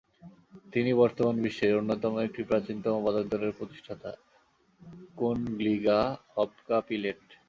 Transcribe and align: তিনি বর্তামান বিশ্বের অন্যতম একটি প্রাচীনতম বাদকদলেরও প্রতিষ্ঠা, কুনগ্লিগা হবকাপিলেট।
তিনি 0.73 0.91
বর্তামান 0.93 1.35
বিশ্বের 1.41 1.79
অন্যতম 1.79 2.13
একটি 2.17 2.41
প্রাচীনতম 2.43 2.95
বাদকদলেরও 3.05 3.57
প্রতিষ্ঠা, 3.57 4.11
কুনগ্লিগা 5.17 5.99
হবকাপিলেট। 6.35 7.21